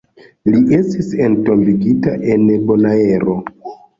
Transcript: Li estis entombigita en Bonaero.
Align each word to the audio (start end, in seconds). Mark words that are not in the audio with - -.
Li 0.53 0.61
estis 0.77 1.11
entombigita 1.25 2.15
en 2.37 2.49
Bonaero. 2.71 3.37